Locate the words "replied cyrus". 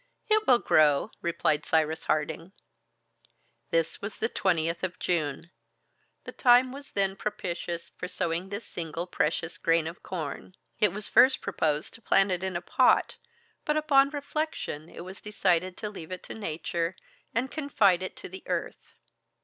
1.21-2.05